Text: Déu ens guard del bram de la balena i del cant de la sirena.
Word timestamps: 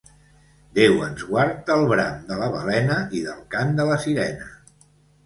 Déu 0.77 0.95
ens 1.07 1.25
guard 1.33 1.59
del 1.67 1.85
bram 1.91 2.15
de 2.29 2.37
la 2.39 2.47
balena 2.55 2.97
i 3.19 3.21
del 3.29 3.45
cant 3.57 3.77
de 3.81 3.87
la 3.91 3.99
sirena. 4.07 4.49